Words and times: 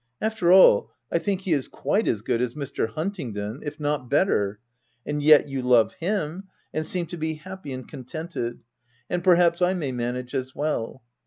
After 0.19 0.51
all, 0.51 0.89
I 1.11 1.19
think 1.19 1.41
he 1.41 1.53
is 1.53 1.67
quite 1.67 2.07
as 2.07 2.23
good 2.23 2.41
as 2.41 2.55
Mr. 2.55 2.89
Huntingdon, 2.89 3.61
if 3.61 3.79
not 3.79 4.09
better; 4.09 4.59
and 5.05 5.21
yet, 5.21 5.47
you 5.47 5.61
love 5.61 5.93
him, 5.99 6.45
and 6.73 6.83
seem 6.87 7.05
to 7.05 7.17
be 7.17 7.35
happy 7.35 7.71
and 7.71 7.87
contented; 7.87 8.61
and 9.11 9.23
perhaps 9.23 9.61
I 9.61 9.75
may 9.75 9.91
manage 9.91 10.33
as 10.33 10.55
well. 10.55 11.03